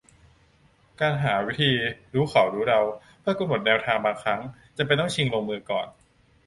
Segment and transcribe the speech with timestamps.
[1.01, 1.71] การหาวิธี
[2.13, 2.79] รู้เขารู้เรา
[3.21, 4.41] เพื่อกำหนดแนวทางบางครั้ง
[4.77, 5.87] จำเป็นต้องชิงลงมือก่อน